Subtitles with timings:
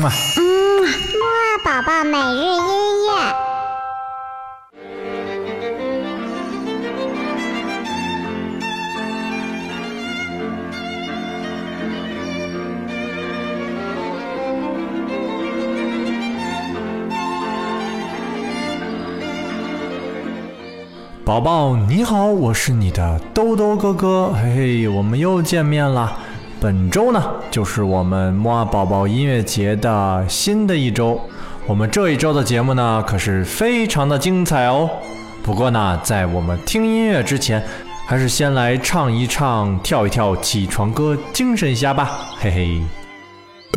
[0.00, 3.10] 嗯啊，嗯，木二宝宝每日音乐。
[21.26, 26.16] 宝宝你好，我是你的兜兜哥哥，嘿嘿，我们又见面了。
[26.60, 31.18] 本周呢，就是我们木二宝宝音乐节的新的一周。
[31.66, 34.90] 我们这一周的节目呢，可是非常的精彩哦。
[35.42, 37.64] 不过呢，在我们听音乐之前，
[38.06, 42.82] 还是先来唱一唱、跳一跳起床歌，精神一下吧，嘿嘿。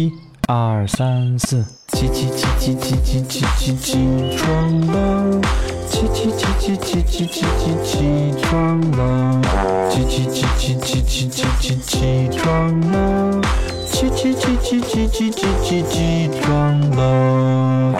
[0.00, 0.10] 一、
[0.48, 5.40] 二、三、四，起起起起起起起起起床了。
[5.86, 9.19] 起起起起起起起起起床了，
[10.04, 13.40] 起起起起起起起起起床了，
[13.86, 17.94] 起起起起起起起起起床了。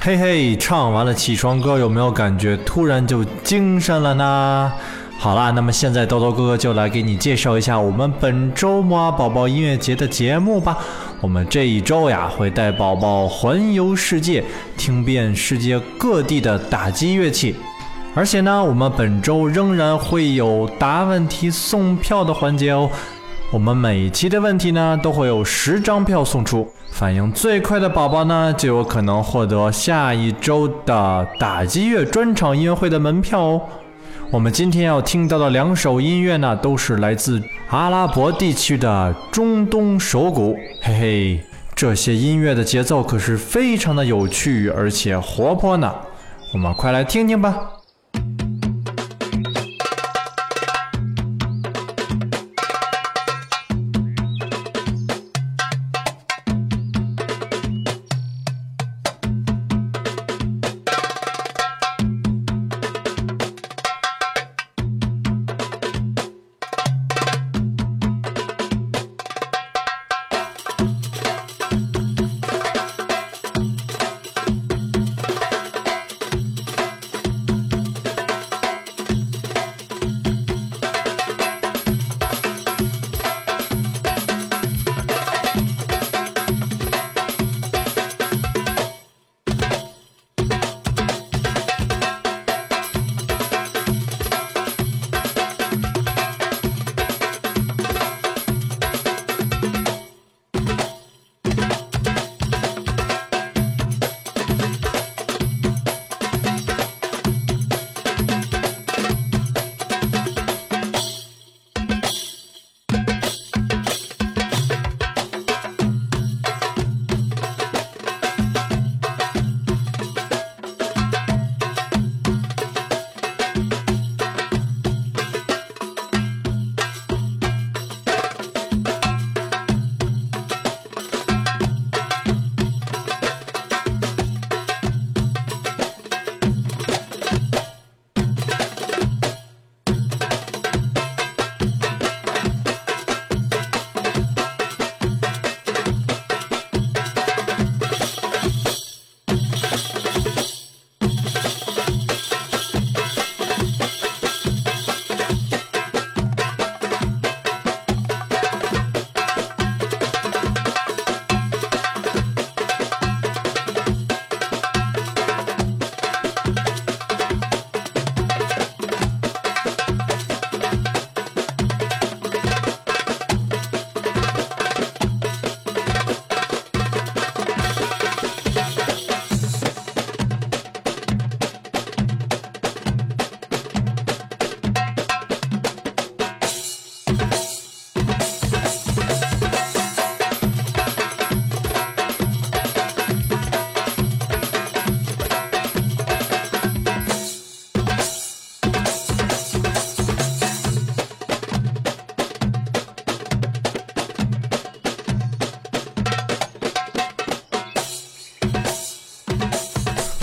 [0.00, 4.72] 嘿嘿，唱完了起床歌，有没有感觉突然就精神了呢？
[5.18, 10.76] 好啦，那么现在豆豆哥哥就来给你介绍一下我们本周末宝宝音乐节的节目吧。
[11.22, 14.44] 我们这一周呀，会带宝宝环游世界，
[14.76, 17.54] 听遍世界各地的打击乐器。
[18.16, 22.88] 而且呢，我们本周仍然会有答问题送票的环节哦。
[23.50, 33.60] 我们每期的问题呢，都会有十张票送出，反应最快的宝宝呢，就有可能获得下一周的打击乐专场音乐会的门票哦。
[34.30, 40.56] 我们今天要听到的两首音乐呢，都是来自阿拉伯地区的中东手鼓。
[40.80, 41.40] 嘿嘿，
[41.74, 45.92] 这些音乐的节奏可是非常的有趣，而且活泼呢。
[46.52, 47.73] 我们快来听听吧。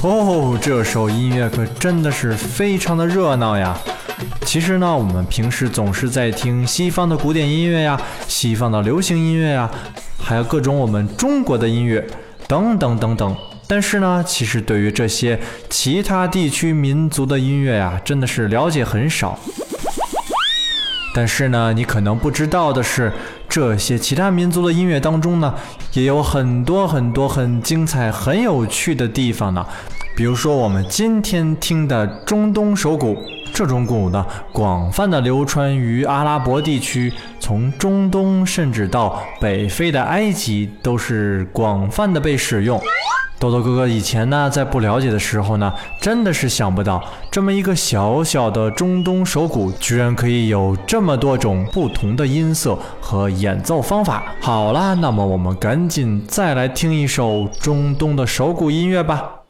[0.03, 3.77] 哦，这首音乐可真的是非常的热闹呀！
[4.44, 9.69] 其实呢，我们平时总是在听西方的古典音乐呀、西方的流行音乐呀，
[10.18, 12.03] 还有各种我们中国的音乐
[12.48, 13.36] 等等等等。
[13.68, 15.39] 但是呢，其实对于这些
[15.69, 19.39] 其他地区民族的音乐呀，真的是了解很少。
[21.13, 23.12] 但是呢，你可能不知道的是，
[23.50, 25.54] 这些其他民族的音乐当中呢，
[25.94, 29.66] 也有很多很多很精彩、很有趣的地方呢。
[30.16, 33.18] 比如说，我们今天听的中东手鼓，
[33.54, 42.80] 这种鼓呢，广泛的流传于阿拉伯地区，从中东甚至到北非的埃及，都是广泛的被使用。
[43.42, 54.24] 豆豆哥哥以前呢，在不了解的时候呢，真的是想不到，这么一个小小的中东手鼓，居然可以有这么多种不同的音色和演奏方法。
[54.40, 59.41] 好啦，那么我们赶紧再来听一首中东的手鼓音乐吧。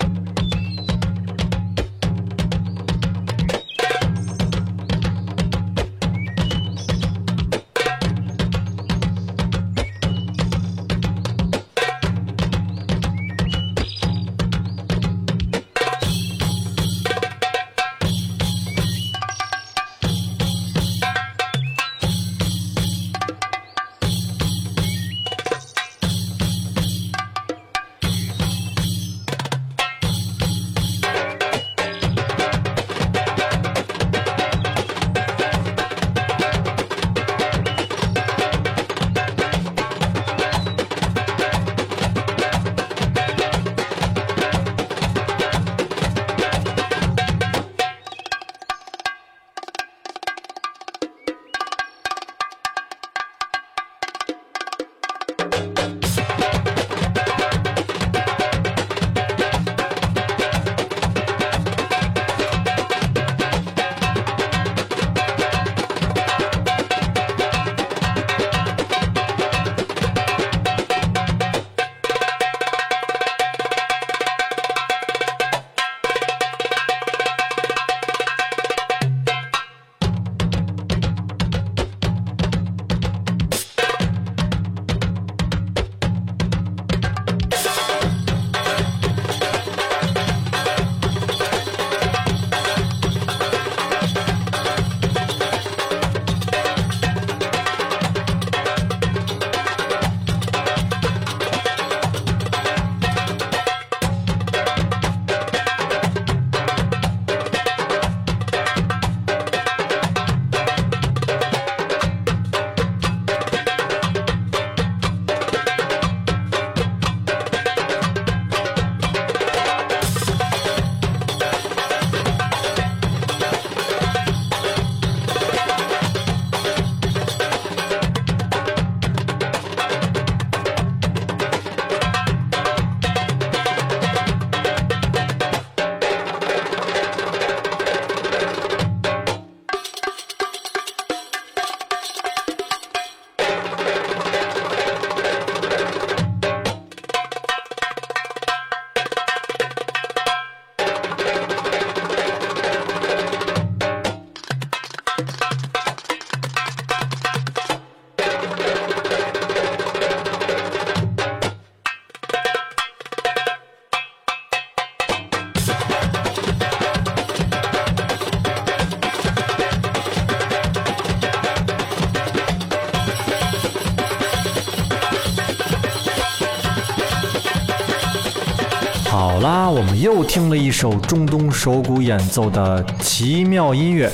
[179.12, 184.10] 好啦，我们又听了一首中东手鼓演奏的奇妙音乐。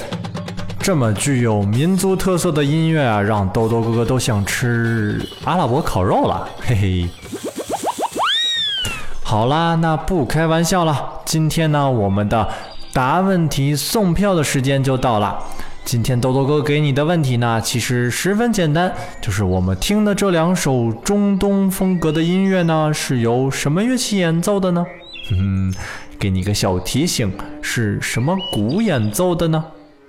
[0.80, 7.10] 这么具有民族特色的音乐啊，让豆豆哥哥都想吃阿拉伯烤肉了，嘿嘿。
[9.22, 12.50] 好啦，那不开玩笑了，今天呢，我们的
[12.92, 15.38] 答问题送票的时间就到了。
[15.88, 24.86] 今天豆豆哥给你的问题呢，其实十分简单，就是我们听的这两首中东风格的音乐呢，是由什么乐器演奏的呢？
[25.32, 25.74] 嗯，
[26.20, 29.64] 给你个小提醒，是什么鼓演奏的呢？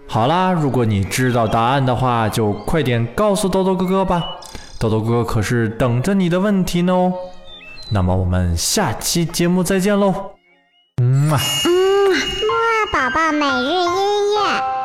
[0.09, 4.25] 好啦，如果你知道答案的话，就快点告诉豆豆哥哥吧，
[4.81, 7.13] 豆豆哥可是等着你的问题呢哦。
[7.91, 10.13] 那么我们下期节目再见喽。
[11.01, 11.39] 嗯啊。
[11.67, 11.71] 嗯，
[12.11, 14.78] 木二宝宝每日音乐。